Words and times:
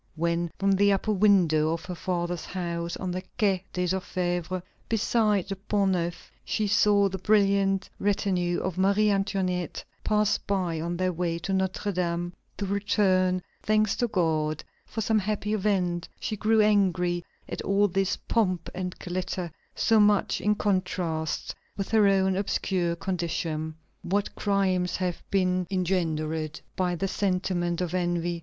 When, 0.15 0.49
from 0.57 0.71
the 0.71 0.91
upper 0.93 1.11
window 1.13 1.71
of 1.73 1.85
her 1.85 1.93
father's 1.93 2.43
house 2.45 2.97
on 2.97 3.11
the 3.11 3.21
Quai 3.37 3.63
des 3.71 3.83
Orfèvres, 3.89 4.63
beside 4.89 5.47
the 5.47 5.55
Pont 5.55 5.91
Neuf, 5.91 6.31
she 6.43 6.65
saw 6.65 7.07
the 7.07 7.19
brilliant 7.19 7.87
retinue 7.99 8.59
of 8.61 8.79
Marie 8.79 9.11
Antoinette 9.11 9.83
pass 10.03 10.39
by 10.39 10.81
on 10.81 10.97
their 10.97 11.13
way 11.13 11.37
to 11.37 11.53
Notre 11.53 11.91
Dame 11.91 12.33
to 12.57 12.65
return 12.65 13.43
thanks 13.61 13.95
to 13.97 14.07
God 14.07 14.63
for 14.87 15.01
some 15.01 15.19
happy 15.19 15.53
event, 15.53 16.09
she 16.19 16.35
grew 16.35 16.61
angry 16.61 17.23
at 17.47 17.61
all 17.61 17.87
this 17.87 18.15
pomp 18.15 18.71
and 18.73 18.97
glitter, 18.97 19.51
so 19.75 19.99
much 19.99 20.41
in 20.41 20.55
contrast 20.55 21.53
with 21.77 21.89
her 21.89 22.07
own 22.07 22.35
obscure 22.35 22.95
condition. 22.95 23.75
What 24.01 24.33
crimes 24.33 24.95
have 24.95 25.21
been 25.29 25.67
engendered 25.69 26.59
by 26.75 26.95
the 26.95 27.07
sentiment 27.07 27.81
of 27.81 27.93
envy! 27.93 28.39